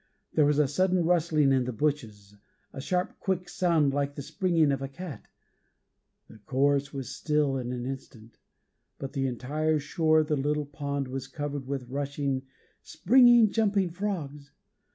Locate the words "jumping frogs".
13.51-14.51